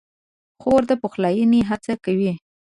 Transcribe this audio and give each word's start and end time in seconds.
خور 0.61 0.81
د 0.89 0.91
پخلاینې 1.01 1.61
هڅه 1.69 1.93
کوي. 2.05 2.31